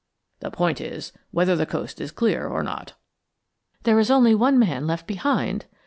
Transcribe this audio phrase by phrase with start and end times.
[0.39, 2.93] The point is whether the coast is clear or not."
[3.83, 5.67] "There is only one man left behind."